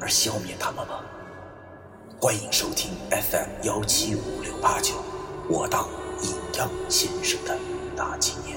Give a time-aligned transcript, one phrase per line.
[0.00, 1.04] 而消灭他们吗？
[2.20, 4.94] 欢迎收听 FM 幺七五六八九，
[5.48, 5.86] 我当
[6.22, 7.58] 阴阳先生的
[7.96, 8.56] 大纪念。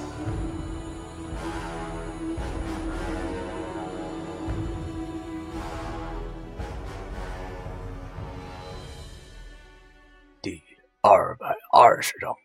[11.02, 12.36] 二百二十章，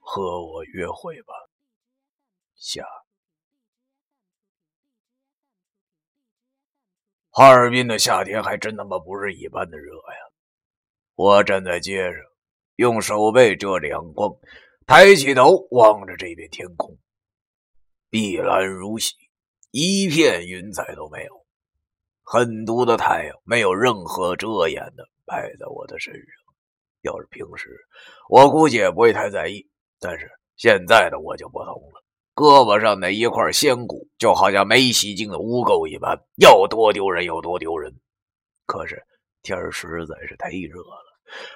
[0.00, 1.32] 和我约会吧。
[2.56, 2.84] 下，
[7.36, 10.30] 哈尔滨的夏天还真他妈不是一般的热呀！
[11.16, 12.22] 我站在街上，
[12.76, 14.32] 用手背遮着阳光，
[14.86, 16.96] 抬起头望着这片天空，
[18.08, 19.16] 碧蓝如洗，
[19.72, 21.44] 一片云彩都没有。
[22.22, 26.22] 狠毒的太阳没有任何遮掩的拍在我的身上。
[27.00, 27.68] 要是平时，
[28.28, 29.68] 我估计也不会太在意。
[29.98, 32.03] 但是现在的我就不同了，
[32.34, 37.94] 胳膊上那一块仙骨就好像没洗净的污垢一般，要多丢人有多丢人。
[38.66, 39.02] 可是
[39.42, 41.04] 天实在是太热了，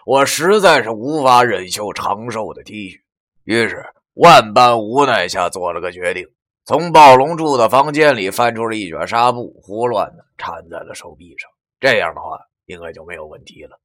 [0.07, 3.01] 我实在是无法忍受长寿的 T 恤，
[3.45, 3.85] 于是
[4.15, 6.29] 万般无奈下做了个决定，
[6.65, 11.51] 从暴龙住的房间里翻出了一卷纱布，胡乱的缠在了手臂上。
[11.81, 13.81] 这样的话，应该就没有问题了。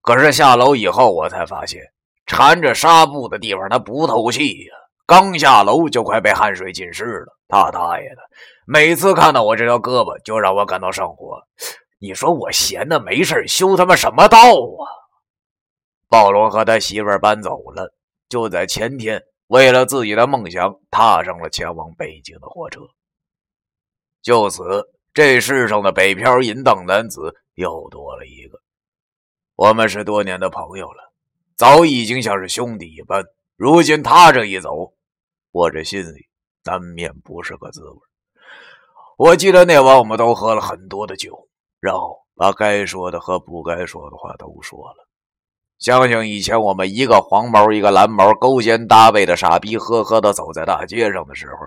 [0.00, 1.82] 可是下楼以后，我才发现
[2.26, 4.74] 缠着纱布的地方它不透气呀！
[5.08, 7.38] 刚下楼就快被汗水浸湿了。
[7.48, 8.18] 他大爷的！
[8.66, 11.40] 每次看到我这条胳膊，就让我感到上火。
[11.98, 14.84] 你说我闲的没事修他妈什么道啊？
[16.10, 17.90] 暴龙和他媳妇搬走了，
[18.28, 22.82] 就在前天，为了自己的梦想，踏上了前往北京的火车。
[24.20, 28.60] 就此，这世上的北漂淫荡男子又多了一个。
[29.54, 31.14] 我们是多年的朋友了，
[31.56, 33.24] 早已经像是兄弟一般。
[33.56, 34.92] 如今他这一走，
[35.50, 36.28] 我这心里
[36.64, 37.98] 难免不是个滋味。
[39.16, 41.48] 我记得那晚我们都喝了很多的酒，
[41.80, 45.08] 然后把该说的和不该说的话都说了。
[45.78, 51.66] 想想以前我们一个黄毛一个蓝毛勾肩搭背的傻逼呵呵的走在大街上的时候，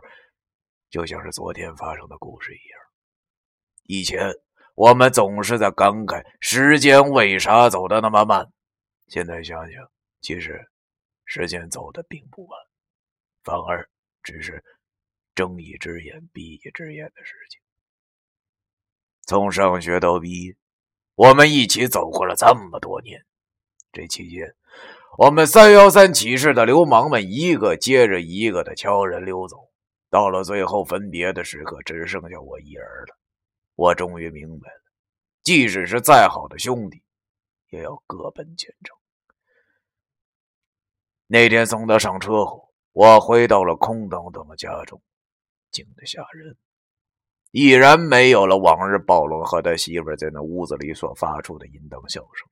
[0.89, 2.79] 就像是昨天发生的故事一样。
[3.83, 4.33] 以前。
[4.73, 8.47] 我们总是在感慨时间为啥走得那么慢。
[9.09, 9.83] 现在想想，
[10.21, 10.65] 其实
[11.25, 12.57] 时间走得并不慢，
[13.43, 13.89] 反而
[14.23, 14.63] 只是
[15.35, 17.59] 睁一只眼闭一只眼的事情。
[19.23, 20.55] 从上学到毕业，
[21.15, 23.25] 我们一起走过了这么多年。
[23.91, 24.55] 这期间，
[25.17, 29.69] 我们三幺三起事的流氓们一个接着一个的悄然溜走。
[30.09, 33.17] 到了最后分别的时刻，只剩下我一人了。
[33.75, 34.81] 我终于明白了，
[35.41, 37.01] 即使是再好的兄弟，
[37.69, 38.97] 也要各奔前程。
[41.27, 45.01] 那天送他上车后，我回到了空荡荡的家中，
[45.71, 46.57] 静得吓人，
[47.51, 52.47] 已然没有了往日暴龙和他媳妇在那屋子里所发出的淫荡笑声。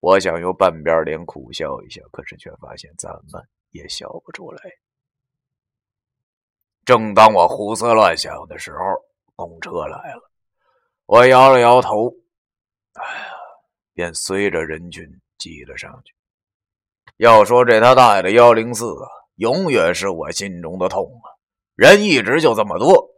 [0.00, 4.62] 我想用半边脸苦笑一下，可是却发现怎么也笑不出来。
[6.84, 8.78] 正当我胡思乱想的时候，
[9.36, 10.30] 公车来了，
[11.04, 12.14] 我摇了摇头，
[12.94, 13.34] 哎呀，
[13.92, 15.04] 便随着人群
[15.36, 16.14] 挤了上去。
[17.18, 19.06] 要说这他大爷的幺零四啊，
[19.36, 21.26] 永远是我心中的痛啊！
[21.74, 23.10] 人一直就这么多，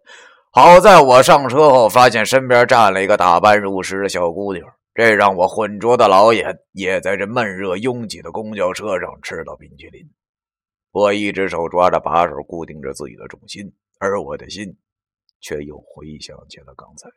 [0.51, 10.03] 好在我上车后发现身边站了一个打扮入时的小姑娘，这让我浑浊的老眼也在这闷热拥挤的公交车上吃到冰淇淋。
[10.91, 14.77] 我一只手抓着把手，固定着自己的重心，而我的心。
[15.43, 17.09] 却又回想起了刚才，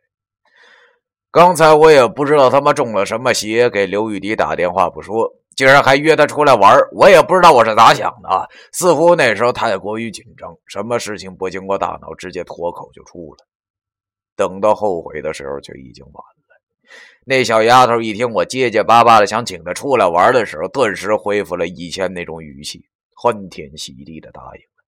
[1.29, 8.47] 刚才我也不知道他妈中了什么邪，给刘玉迪打电话不说，竟然还约他出来玩我也不知道我是咋想的啊！
[8.71, 13.45] 似乎那时候太过于紧张，什么事情不经过大脑，直接脱口就出了。
[14.35, 16.43] 等到后悔的时候，却已经晚了。
[17.25, 22.85] 那小丫头一听我结结巴巴的想请她出来玩的时候，顿时恢复了以前那种语气，
[23.15, 24.83] 欢天喜地的答应了。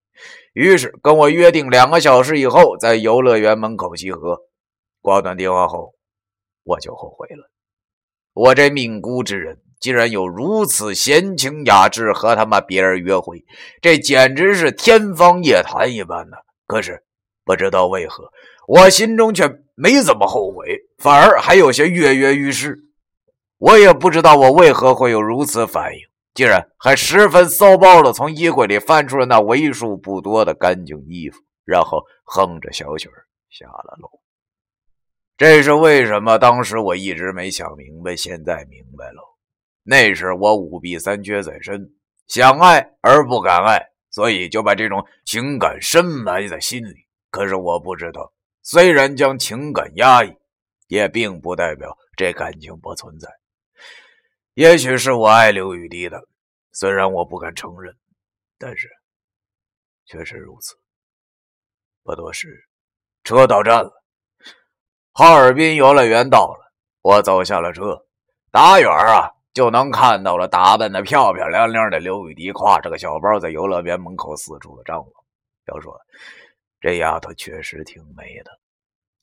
[0.54, 4.42] 于是跟我约定两个小时以后在游乐园门口集合。
[5.02, 5.94] 挂断电话后，
[6.64, 7.50] 我就后悔了。
[8.34, 13.44] 我这命孤之人，竟然有如此闲情雅致和他妈别人约会，
[13.82, 16.38] 这简直是天方夜谭一般的。
[16.68, 17.04] 可是
[17.44, 18.32] 不知道为何，
[18.68, 22.78] 我心中却没怎么后悔，反而还有些跃跃欲试。
[23.58, 26.00] 我也不知道我为何会有如此反应，
[26.34, 33.10] 竟然还十分骚包的从衣柜里翻出了那为数不多的干净衣服，然后哼着小曲
[33.50, 34.10] 下了楼。
[35.38, 36.38] 这是为什么？
[36.38, 39.35] 当时我一直没想明白，现在明白了。
[39.88, 41.94] 那时我五弊三缺在身，
[42.26, 43.80] 想爱而不敢爱，
[44.10, 47.06] 所以就把这种情感深埋在心里。
[47.30, 48.34] 可是我不知道，
[48.64, 50.36] 虽然将情感压抑，
[50.88, 53.30] 也并不代表这感情不存在。
[54.56, 56.28] 也许是我爱刘雨滴的，
[56.72, 57.96] 虽然我不敢承认，
[58.58, 58.90] 但是
[60.08, 60.76] 确实如此。
[62.02, 62.68] 不多时，
[63.24, 63.92] 车到站了，
[65.12, 66.74] 哈尔滨游乐园到了。
[67.02, 68.04] 我走下了车，
[68.50, 75.12] 打远啊就能看到了打扮的漂漂亮亮的刘雨迪，挎着个小包在游乐园门口四处的张望。
[75.68, 75.98] 要说
[76.82, 78.52] 这丫头确实挺美的，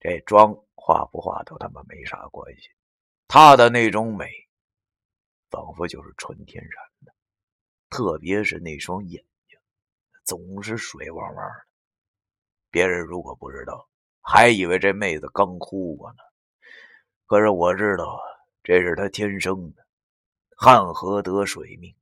[0.00, 2.70] 这妆化不化都他妈没啥关系，
[3.28, 4.26] 她的那种美。
[5.50, 6.72] 仿佛就是纯天然
[7.04, 7.12] 的，
[7.90, 9.58] 特别是那双眼睛，
[10.24, 11.66] 总是水汪汪的。
[12.70, 13.86] 别人如果不知道，
[14.22, 16.16] 还以为这妹子刚哭过呢。
[17.26, 18.18] 可是我知道，
[18.62, 19.81] 这是她天生的，
[20.56, 21.94] 汉河得水命。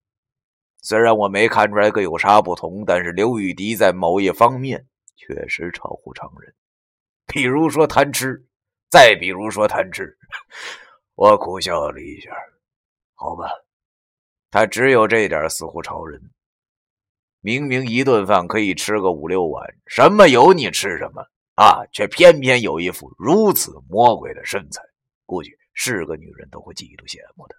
[0.83, 4.87] 虽然我没看出来个有啥不同，但是刘雨迪在某一方面
[5.17, 6.55] 确实超乎常人，
[7.27, 8.47] 比如说贪吃，
[8.91, 10.17] 再比如说贪吃。
[11.15, 12.31] 我苦笑了一下。
[13.15, 13.51] 好吧，
[14.51, 16.19] 他只有这点似乎超人。
[17.43, 21.23] 明明一顿饭可以吃个五六碗，什么油腻吃什么
[21.57, 24.83] 啊，却偏偏有一副如此魔鬼的身材，
[25.27, 27.55] 估计是个女人都会嫉妒羡慕的。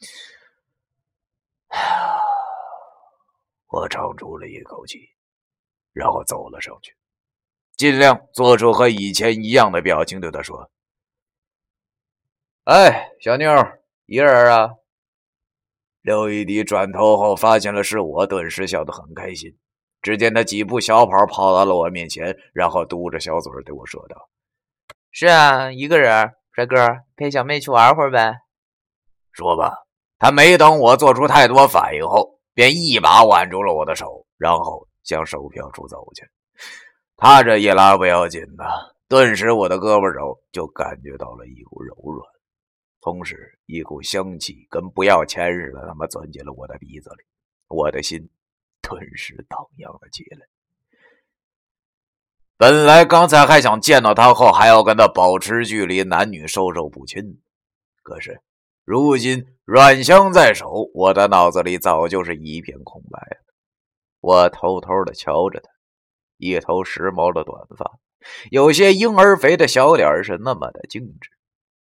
[3.68, 5.10] 我长出了一口气，
[5.92, 6.94] 然后走了上去，
[7.76, 10.70] 尽量做出和以前一样的表情，对他说
[12.64, 13.50] ：“哎，小妞。”
[14.06, 14.70] 一个人啊！
[16.02, 19.56] 刘玉迪转头后发现了是我，顿时笑得很开心。
[20.02, 24.28] 只见他几步小跑跑到了我面前，然后嘟着小嘴对我说道
[25.12, 26.76] ：“是啊，一个人，帅哥，
[27.14, 28.40] 陪小妹去玩会儿呗。”
[29.30, 29.86] 说吧，
[30.20, 36.22] 他没等我做出太多反应后，便一把挽住了我的手，然后向售票处走去。
[37.16, 38.64] 他这一拉不要紧呐，
[39.08, 42.30] 顿时我的胳膊肘就感觉到了一股柔软。
[43.00, 47.24] 同时，一股香气跟不要钱似的，他妈钻进了我的鼻子里，
[47.68, 48.28] 我的心
[48.82, 50.46] 顿时荡漾了起来。
[52.58, 57.40] 本来刚才还想见到他后还要跟他保持距离，男女授受不亲，
[58.02, 58.38] 可是
[58.90, 63.36] 如今软香在手，我的脑子里早就是一片空白了。
[64.20, 65.70] 我偷偷的瞧着他，
[66.38, 68.00] 一头时髦的短发，
[68.50, 71.30] 有些婴儿肥的小脸是那么的精致。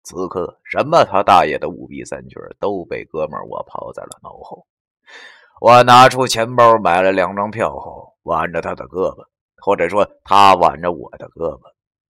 [0.03, 4.67] 此刻，什么他大爷的五弊三缺都被哥们我抛在了脑后。
[5.61, 9.25] 我拿出钱包买了两张票后，挽着他的胳膊，
[9.65, 11.61] 或者说他挽着我的胳膊，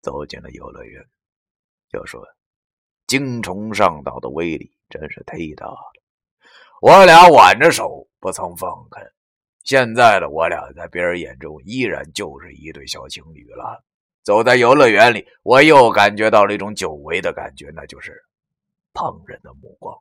[0.02, 1.02] 走进了游乐园。
[1.90, 2.22] 就说
[3.08, 5.78] 精虫上脑的威力真是忒大了。
[6.82, 9.02] 我俩挽着手不曾放开，
[9.64, 13.84] 现在的我俩在别人眼中依然就是一对小情侣了。
[14.24, 18.14] 走在游乐园里，我又感觉到了一种久违的感觉，那就是
[18.94, 19.98] 旁人的目光。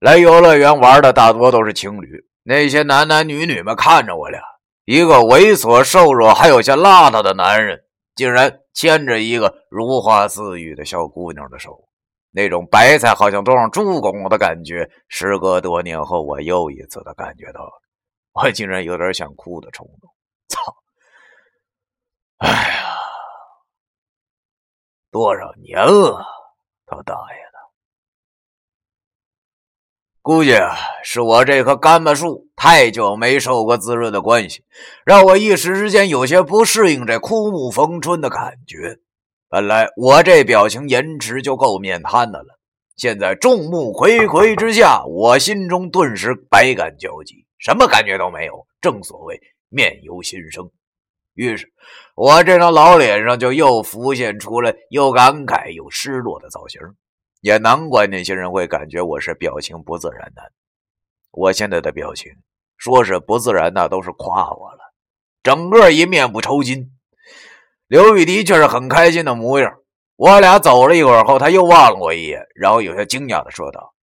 [0.00, 4.40] 来游乐园玩的大多都是情侣，那些男男女女们看着我俩，
[4.84, 7.84] 一个猥琐瘦弱还有些邋遢的男人，
[8.14, 11.87] 竟然牵着一个如花似玉的小姑娘的手，
[12.30, 17.82] 那种白菜好像都让猪拱的感觉，时隔多年后，我又一次的感觉到了，
[18.32, 20.10] 我竟然有点想哭的冲动。
[20.48, 20.74] 操！
[22.38, 22.94] 哎呀！
[25.10, 26.24] 多少年了，
[26.86, 27.58] 他大爷的！
[30.20, 34.64] 估计啊是我这棵干巴树太久没受过滋润的关系，
[35.04, 39.00] 让我一时之间有些不适应这枯木逢春的感觉。
[39.50, 42.58] 本来我这表情延迟就够面瘫的了，
[42.96, 48.66] 现在众目睽睽之下，我心中顿时百感交集，什么感觉都没有。
[48.80, 49.40] 正所谓
[49.70, 50.70] 面由心生。
[51.32, 51.72] 于是，
[52.14, 56.80] 我这张老脸上就又浮现出了又感慨又失落的造型。
[57.40, 60.42] 也难怪那些人会感觉我是表情不自然的。
[61.30, 62.32] 我现在的表情，
[62.76, 64.92] 说是不自然，那都是夸我了。
[65.42, 66.90] 整个一面不抽筋。
[67.88, 69.74] 刘雨迪却是很开心的模样。
[70.16, 73.94] 我俩走了一会儿后，他又望了我一眼，然后有些惊讶的说道：“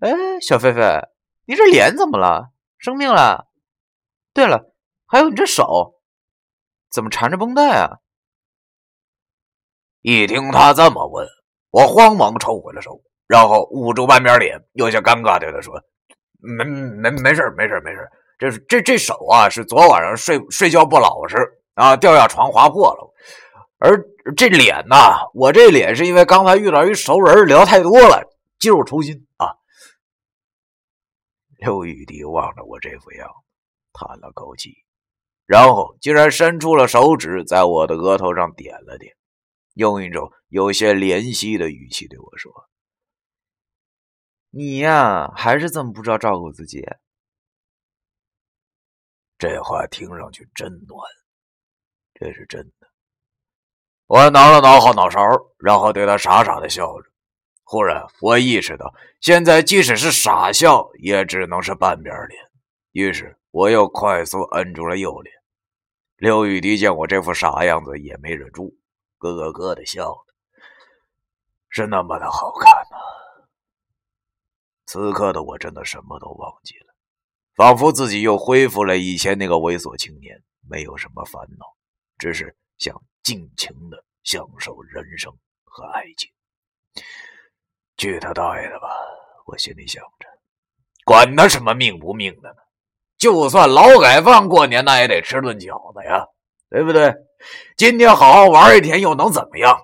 [0.00, 1.00] 哎，小菲菲，
[1.46, 2.50] 你这脸怎么了？
[2.78, 3.46] 生病了？
[4.34, 4.74] 对了，
[5.06, 5.94] 还有你这手。”
[6.92, 7.98] 怎么缠着绷带啊？
[10.02, 11.26] 一听他这么问，
[11.70, 15.74] 我慌忙抽回了手，然后捂住半边脸，有些尴尬对他说
[16.38, 21.36] ：“没没没事没事没事这这这手啊，是昨晚上睡睡觉不老实
[21.76, 23.14] 啊，掉下床划破了。
[23.78, 24.04] 而
[24.34, 28.28] 这脸呐，我这脸是因为刚才遇到一熟人，聊太多了，
[28.58, 29.54] 肌肉抽筋啊。”
[31.58, 33.34] 刘雨迪望着我这副样子，
[33.92, 34.74] 叹了口气，
[35.46, 39.14] 然后竟然伸出了手指，在我的额头上点了点，
[39.74, 42.52] 用一种有些怜惜的语气对我说
[44.50, 46.82] ：“你呀，还是这么不知道照顾自己。”
[49.38, 50.98] 这话听上去真暖，
[52.18, 52.88] 这是真的。
[54.06, 55.20] 我挠了挠后脑勺，
[55.58, 57.10] 然后对他傻傻的笑着。
[57.64, 62.40] 忽然，我意识到，现在即使是傻笑，也只能是半边脸。
[62.92, 65.34] 于是，我又快速摁住了右脸。
[66.16, 68.74] 刘雨迪见我这副傻样子，也没忍住，
[69.18, 70.16] 咯咯咯的笑，
[71.68, 72.96] 是那么的好看呐。
[74.86, 76.94] 此刻的我真的什么都忘记了，
[77.56, 81.75] 仿佛自己又恢复了以前那个猥琐青年，没有什么烦恼，
[82.18, 85.32] 只是想尽情的享受人生
[85.64, 86.30] 和爱情。
[87.96, 88.88] 去他大爷的吧！
[89.46, 90.28] 我心里想着，
[91.04, 92.56] 管他什么命不命的呢？
[93.16, 96.26] 就算劳改犯过年，那也得吃顿饺子呀，
[96.68, 97.14] 对不对？
[97.76, 99.78] 今天好好玩一天，又能怎么样？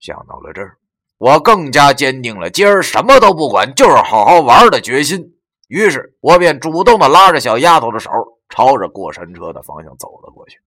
[0.00, 0.78] 想到了这儿，
[1.18, 5.38] 我更加坚定了今儿什么都不管，就是好好玩的决心。
[5.68, 8.10] 于是，我便主动的拉着小丫头的手，
[8.48, 10.58] 朝着过山车的方向走了过去。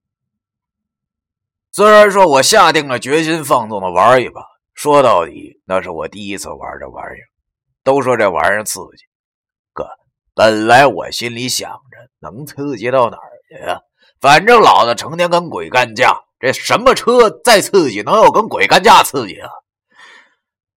[1.76, 4.42] 虽然说我下定了决心，放纵的玩一把。
[4.76, 7.28] 说到底，那是我第一次玩这玩意儿。
[7.84, 9.04] 都说这玩意儿刺激，
[9.74, 9.86] 哥，
[10.34, 13.82] 本来我心里想着能刺激到哪儿去呀？
[14.22, 19.50] 反正老子成天跟鬼干架，这什么车再刺激，能有跟鬼干架刺激啊？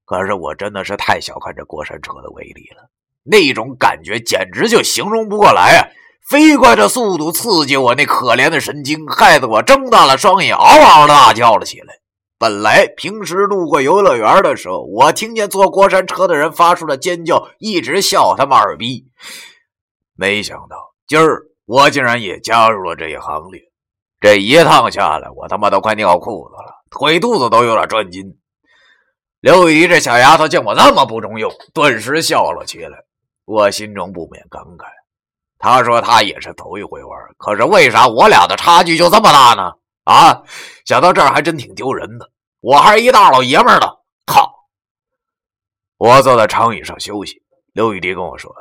[0.05, 2.91] 可是我真的是太小看这过山车的威力了，
[3.23, 5.87] 那种感觉简直就形容不过来啊！
[6.27, 11.95] 飞快的速度刺激我那可怜的神经，害得我睁大了双眼，嗷嗷的大叫了起来。
[12.39, 19.07] 本来平时路过游乐园的时候，我听见坐过山车的人发出的尖叫，一直笑他妈二逼。
[20.15, 23.63] 没想到今儿我竟然也加入了这一行列。
[24.21, 28.37] 这一趟下来，我他妈都快尿裤子了，腿肚子都有点转筋。
[29.41, 32.99] 刘雨迪这小丫头见我那么不中用，顿时笑了起来。
[33.45, 34.85] 我心中不免感慨：
[35.59, 39.73] 他说他也是头一回玩，可是为啥我俩的差距就这么大呢？
[40.05, 40.43] 啊，
[40.85, 42.31] 想到这儿还真挺丢人的。
[42.61, 43.87] 我还是一大老爷们呢，
[44.27, 44.51] 靠！
[45.97, 47.43] 我坐在长椅上休息。
[47.73, 48.53] 刘雨迪跟我说：“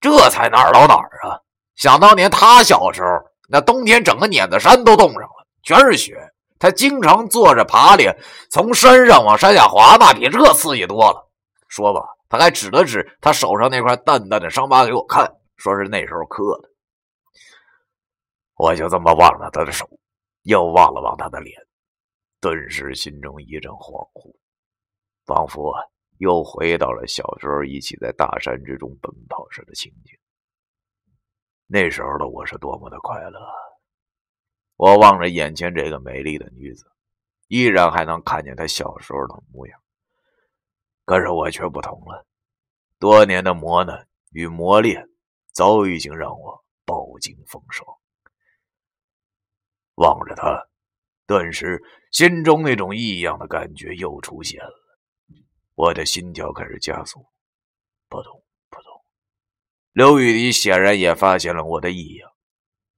[0.00, 1.38] 这才哪儿到哪儿啊？
[1.76, 3.08] 想当年他小时候，
[3.48, 6.18] 那冬天整个碾子山都冻上了，全是雪。
[6.58, 8.12] 他经常坐着爬犁，
[8.50, 11.24] 从山上往山下滑，那比这刺激多了。
[11.68, 16.70] 说吧，他还指了指他手上那块淡淡的伤疤给我看，说是那时候磕的。
[18.54, 19.86] 我就这么望着他的手。”
[20.42, 21.60] 又望了望他的脸，
[22.40, 24.34] 顿时心中一阵恍惚，
[25.26, 25.74] 仿佛
[26.16, 30.18] 又回到了小时候一起在大山之中奔跑时的情景。
[31.66, 33.38] 那时候的我是多么的快乐！
[34.76, 36.90] 我望着眼前这个美丽的女子，
[37.48, 39.78] 依然还能看见她小时候的模样。
[41.04, 42.24] 可是我却不同了，
[42.98, 45.10] 多年的磨难与磨练，
[45.58, 47.84] 早已经让我饱经风霜。
[49.96, 50.68] 望着他，
[51.26, 54.72] 顿时心中那种异样的感觉又出现了，
[55.74, 57.26] 我的心跳开始加速，
[58.08, 59.04] 扑通扑通。
[59.90, 62.30] 刘雨迪显然也发现了我的异样，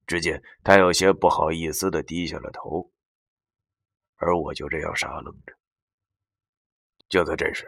[0.06, 2.92] 只见他有些不好意思的低下了头，
[4.16, 5.54] 而我就这样傻愣着。
[7.08, 7.66] 就在这时，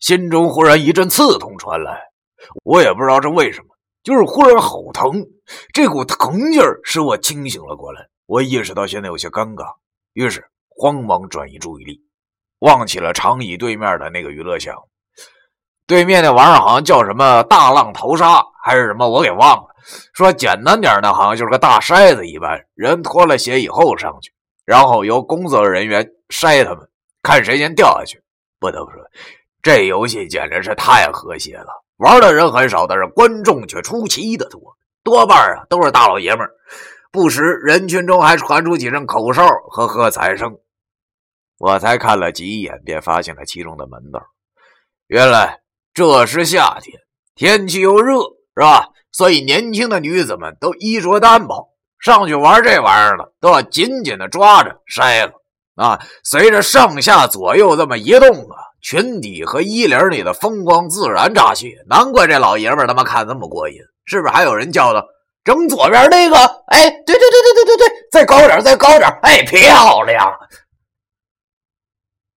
[0.00, 2.12] 心中忽然一阵刺痛传来，
[2.62, 3.73] 我也不知道是为什么，
[4.04, 5.26] 就是忽然好疼，
[5.72, 8.06] 这股疼劲儿使我清醒了过来。
[8.26, 9.64] 我意识到现在有些尴尬，
[10.12, 12.02] 于是慌忙转移注意力，
[12.58, 14.82] 望起了长椅对面的那个娱乐项目。
[15.86, 19.68] 对面那玩意儿好像叫什么“大浪淘沙”还是什么，我给忘了。
[20.14, 24.32] 说简单点呢，好像就是个大筛子一般，人脱了鞋以后上去，
[24.64, 26.88] 然后由工作人员筛他们，
[27.22, 28.22] 看谁先掉下去。
[28.58, 29.00] 不得不说，
[29.62, 34.60] 这游戏简直是太和谐了，玩的人很少，但是观众却出奇的多，
[35.02, 36.50] 多半啊都是大老爷们儿。
[37.12, 40.56] 不时，人群中还传出几声口哨和喝彩声。
[41.58, 44.20] 我才看了几眼，便发现了其中的门道。
[45.06, 45.60] 原来
[45.92, 46.98] 这是夏天，
[47.36, 48.18] 天气又热，
[48.56, 48.88] 是吧？
[49.12, 51.68] 所以年轻的女子们都衣着单薄，
[52.00, 55.34] 上去玩这玩意儿了都要紧紧的抓着筛子，
[55.76, 61.70] 啊，随着上下左右这么移动啊，裙底和衣领里的风光自然乍现。
[61.88, 64.34] 难怪这老爷们他妈看这么过瘾，是不是？
[64.34, 65.02] 还有人叫他
[65.42, 66.36] 整左边那个，
[66.66, 70.30] 哎，对对对对对对对，再高点，再高点，哎，漂亮！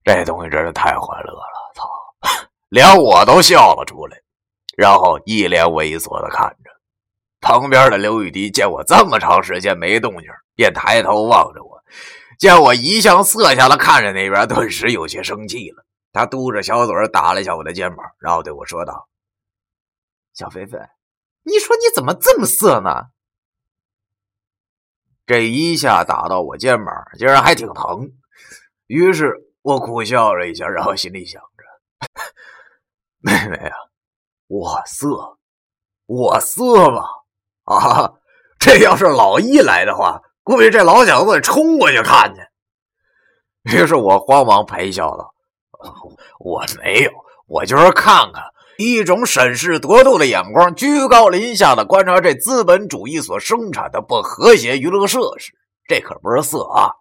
[0.06, 4.18] 这东西真是太欢乐了，操，连我都笑了出来，
[4.78, 6.72] 然后一脸猥琐的看着
[7.42, 8.50] 旁边的刘雨迪。
[8.50, 11.78] 见我这么长时间没动静，便抬头望着我。
[12.40, 15.84] 见我一向色相的看着那边，顿时有些生气了。
[16.18, 19.08] 他嘟着小嘴打了一下我的肩膀，然后对我说道
[20.34, 20.80] ：“小菲菲，
[21.44, 22.90] 你说你怎么这么色呢？”
[25.28, 28.12] 这一下打到我肩膀，竟然还挺疼。
[28.88, 31.64] 于是我苦笑了一下，然后心里想着
[33.22, 33.78] ：“妹妹啊，
[34.48, 35.38] 我色，
[36.06, 37.04] 我色吗？
[37.64, 38.14] 啊，
[38.60, 42.42] 这要是老一来的话。”估计这老小子得冲过去看去。
[43.64, 45.36] 于是我慌忙陪笑道
[46.40, 47.12] ：“我没有，
[47.48, 48.44] 我就是看看，
[48.78, 55.54] 一种审视夺度的眼光，居高临下的观察这资本主义所生产的不和谐娱乐设施。
[55.88, 56.92] 这可不是色啊！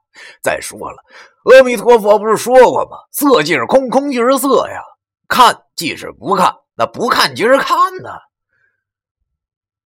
[0.42, 0.96] 再说了，
[1.44, 2.96] 阿弥陀佛不是说过吗？
[3.12, 4.80] 色即是空，空即是色呀。
[5.28, 8.10] 看即是不看，那不看即是看呢。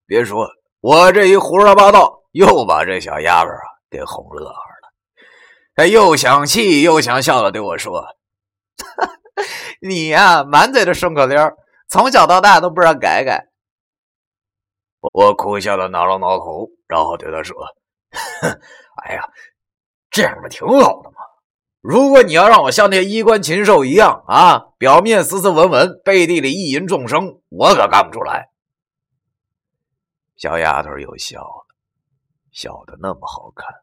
[0.05, 0.47] 别说
[0.81, 4.93] 我这一胡说八道。”又把这小丫头啊给哄乐呵了，
[5.75, 8.05] 他又想气又想笑的对我说
[9.81, 11.39] ：“你呀，满嘴的顺口溜，
[11.87, 13.47] 从小到大都不知道改改。”
[15.13, 17.55] 我苦笑的挠了挠头，然后对他说
[19.03, 19.29] ：“哎呀，
[20.09, 21.17] 这样不挺好的吗？
[21.81, 28.49] 如果你要让我像那衣冠禽兽一样啊，表面斯斯文文，背地里意淫众生，我可干不出来。”
[30.37, 31.67] 小丫头又笑了。
[32.51, 33.73] 笑得那么好看，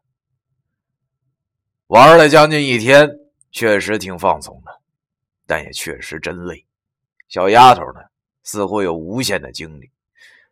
[1.87, 3.09] 玩了将近一天，
[3.51, 4.78] 确实挺放松的，
[5.49, 6.63] 但也确实真累。
[7.27, 8.01] 小丫头呢，
[8.43, 9.89] 似乎有无限的精力，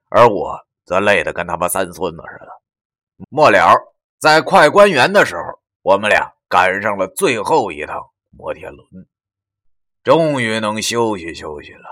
[0.09, 2.51] 而我则累得跟他妈三孙子似的。
[3.29, 3.75] 末了，
[4.17, 5.43] 在快关园的时候，
[5.83, 9.07] 我们俩赶上了最后一趟摩天轮，
[10.03, 11.85] 终于能休息休息了。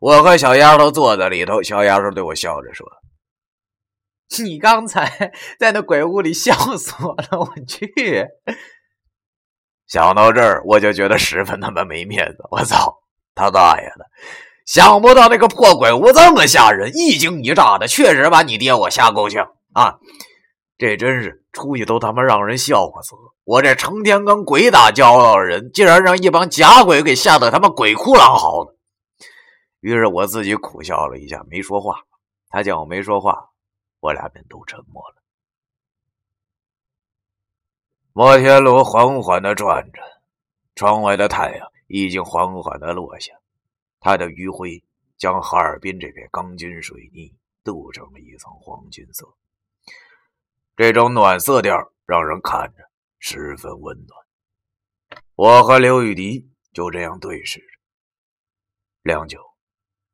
[0.00, 2.84] 我和小丫头坐在里头，小丫头对我笑着说。
[4.42, 7.38] 你刚才 在那鬼屋里笑死我了！
[7.38, 7.86] 我去，
[9.92, 12.38] 想到这儿我就觉得十分他妈没面子。
[12.50, 12.96] 我操，
[13.34, 14.06] 他大爷的！
[14.64, 19.98] 想不到那个破鬼屋这么吓人，一惊一乍的，确实把你爹我吓够呛啊！
[20.78, 23.34] 这真是出去都他妈让人笑话死了。
[23.44, 28.74] 我这成天跟鬼打交道的人，竟然让一帮假鬼给吓得他妈鬼哭狼嚎的。
[29.80, 31.96] 于是我自己苦笑了一下，没说话。
[32.48, 33.50] 他见我没说话。
[34.00, 35.21] 我俩便都沉默了。
[38.14, 40.02] 摩天轮缓缓的转着，
[40.74, 43.32] 窗外的太阳已经缓缓的落下，
[44.00, 44.84] 它的余晖
[45.16, 49.34] 将哈尔滨这片钢筋水泥镀成了一层黄金色。
[50.76, 54.26] 这种暖色调让人看着十分温暖。
[55.34, 57.66] 我和刘雨迪就这样对视着，
[59.02, 59.40] 良久，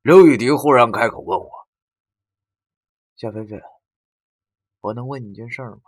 [0.03, 1.51] 刘雨迪忽然开口问我
[3.19, 3.61] ：“夏菲菲。”
[4.83, 5.81] 我能问你件事吗？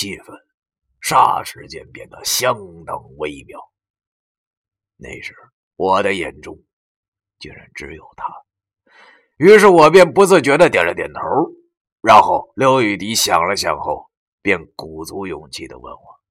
[0.00, 0.32] 气氛
[1.02, 3.60] 霎时间变得相当微妙。
[4.96, 5.34] 那时
[5.76, 6.58] 我的眼中
[7.38, 8.24] 竟然只有他，
[9.36, 11.20] 于是我便不自觉的点了点头。
[12.00, 14.10] 然后刘雨迪想了想后，
[14.40, 16.22] 便鼓足勇气的问我：“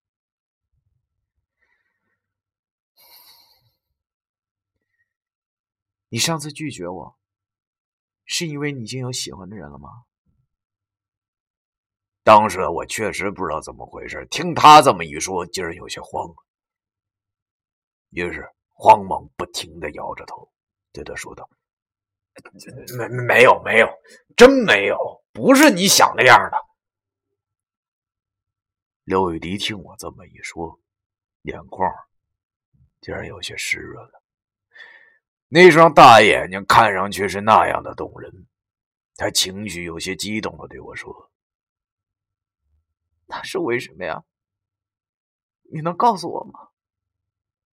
[6.10, 7.20] 你上次拒绝我？”
[8.26, 9.90] 是因为你已经有喜欢的人了吗？
[12.30, 16.32] 当时我确实不知道怎么回事，听他这么一说，竟然有些慌。
[18.12, 20.48] 于是慌忙不停的摇着头，
[20.94, 21.50] 对他说道
[23.00, 23.90] ：“没没有没有，
[24.38, 26.58] 真没有，不是你想那样的。”
[29.06, 30.80] 刘雨迪听我这么一说，
[31.42, 31.92] 眼眶
[33.02, 34.22] 竟然有些湿润了。
[35.48, 38.46] 那双大眼睛看上去是那样的动人，
[39.16, 41.12] 他情绪有些激动的对我说
[43.32, 44.24] ：“那是为什么呀？
[45.72, 46.72] 你能告诉我吗？”“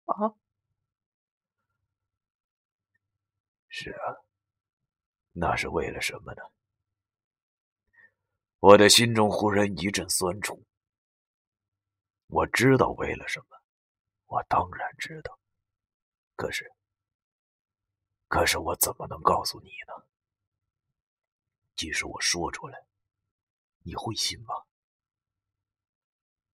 [0.07, 0.33] 啊，
[3.67, 4.23] 是啊，
[5.33, 6.41] 那是为了什么呢？”
[8.59, 10.65] 我的心中忽然一阵酸楚。
[12.27, 13.57] 我知道为了什么，
[14.27, 15.37] 我当然知道，
[16.37, 16.71] 可是。
[18.29, 20.07] 可是我怎么能告诉你呢？
[21.75, 22.85] 即使我说出来，
[23.83, 24.55] 你会信吗？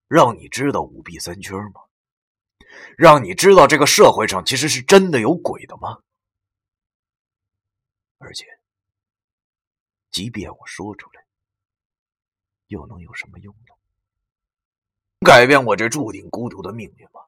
[0.07, 1.81] 让你知道五弊三缺吗？
[2.97, 6.01] 让你知道这个社会上其实是真的有鬼的吗？
[8.19, 8.45] 而且，
[10.11, 11.25] 即便我说出来，
[12.67, 13.75] 又能有什么用呢？
[15.25, 17.21] 改变我这注定孤独的命运吗？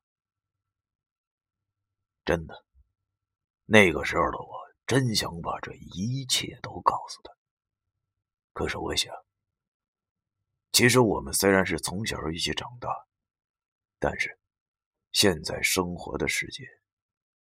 [2.26, 2.64] 真的，
[3.66, 4.54] 那个时候的我
[4.86, 7.32] 真想把这一切都告诉他。
[8.54, 9.14] 可是我想，
[10.80, 12.88] 其实我们虽然是从小一起长大，
[14.00, 14.40] 但是
[15.12, 16.64] 现在生活的世界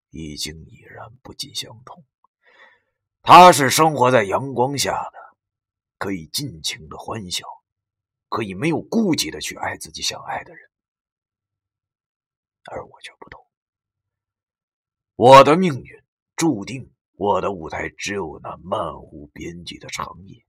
[0.09, 2.03] 已经已然不尽相同。
[3.21, 5.37] 他是生活在阳光下的，
[5.97, 7.45] 可以尽情的欢笑，
[8.27, 10.69] 可以没有顾忌的去爱自己想爱的人，
[12.69, 13.41] 而我却不同。
[15.15, 16.03] 我的命运
[16.35, 20.45] 注定，我的舞台只有那漫无边际的长夜。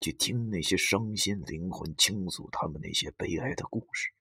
[0.00, 4.12] 去听那些伤心灵魂倾诉他们那些悲哀的故事。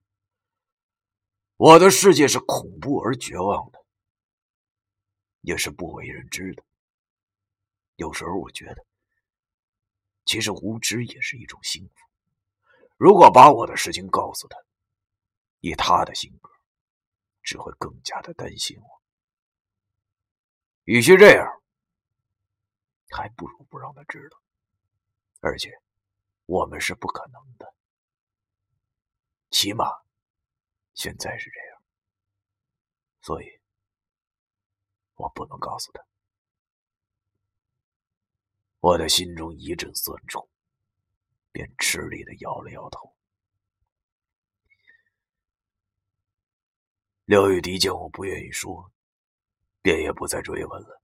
[1.55, 3.83] 我的世界是恐怖而绝望的，
[5.41, 6.63] 也是不为人知的。
[7.95, 8.85] 有时候我觉得，
[10.25, 11.93] 其实无知也是一种幸福。
[12.95, 14.57] 如果把我的事情告诉他，
[15.59, 16.51] 以他的性格，
[17.41, 19.01] 只会更加的担心我。
[20.83, 21.61] 与其这样，
[23.09, 24.39] 还不如不让他知道。
[25.39, 25.71] 而且，
[26.45, 27.73] 我们是不可能的，
[29.51, 29.85] 起码
[30.93, 31.81] 现在是这样，
[33.21, 33.59] 所以，
[35.15, 36.03] 我不能告诉他。
[38.79, 40.49] 我的心中一阵酸楚，
[41.51, 43.15] 便吃力的摇了摇头。
[47.25, 48.91] 廖玉迪见我不愿意说，
[49.81, 51.01] 便也不再追问了。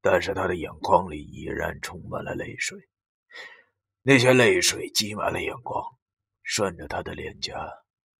[0.00, 2.88] 但是他的眼眶里依然充满了泪水，
[4.02, 5.82] 那些泪水积满了眼眶，
[6.42, 7.54] 顺着他的脸颊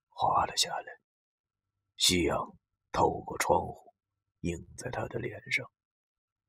[0.09, 1.01] 滑了下来。
[1.97, 2.57] 夕阳
[2.91, 3.95] 透过窗户，
[4.41, 5.71] 映在他的脸上，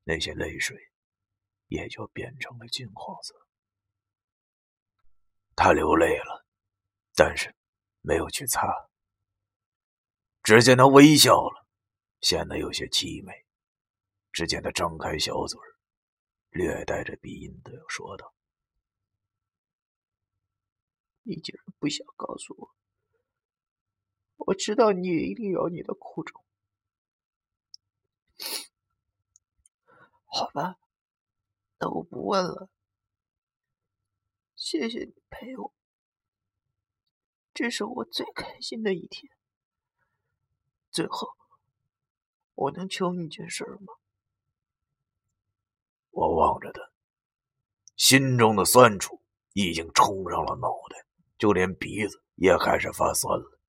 [0.04, 0.76] 那些泪水。
[1.68, 3.34] 也就变成了金黄色。
[5.56, 6.46] 他流泪了，
[7.16, 7.56] 但是
[8.00, 8.68] 没有去擦。
[10.42, 11.66] 只见他微笑了，
[12.20, 13.32] 显得有些凄美。
[14.30, 15.58] 只见他张开小嘴
[16.50, 18.32] 略带着鼻音的说道
[21.24, 22.74] ：“你竟然不想告诉我，
[24.46, 26.44] 我知道你一定有你的苦衷。
[30.26, 30.78] 好吧。”
[31.80, 32.70] 那我不问了，
[34.54, 35.74] 谢谢你陪我，
[37.52, 39.30] 这是我最开心的一天。
[40.90, 41.36] 最后，
[42.54, 43.94] 我能求你件事吗？
[46.10, 46.90] 我望着他，
[47.96, 49.20] 心中的酸楚
[49.52, 51.04] 已经冲上了脑袋，
[51.38, 53.60] 就连鼻子也开始发酸了。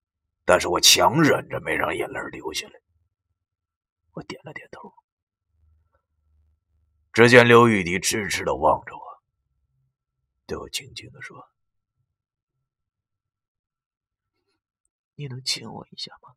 [0.45, 2.73] 但是我强忍着没让眼泪流下来。
[4.11, 4.93] 我点了点头。
[7.11, 9.01] 只见刘玉迪痴痴的望着我，
[10.45, 11.49] 对我轻轻的说
[15.15, 16.35] ：“你能亲我一下吗？”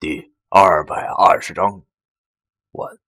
[0.00, 1.84] 第二百二十章
[2.70, 3.03] 完。